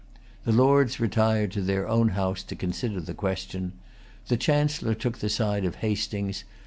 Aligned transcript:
The 0.45 0.51
Lords 0.51 0.99
retired 0.99 1.51
to 1.51 1.61
their 1.61 1.87
own 1.87 2.09
House 2.17 2.41
to 2.45 2.55
consider 2.55 2.99
the 3.01 3.13
question. 3.13 3.73
The 4.29 4.37
Chancellor 4.37 4.95
took 4.95 5.19
the 5.19 5.29
side 5.29 5.63
of 5.63 5.75
Hastings. 5.75 6.43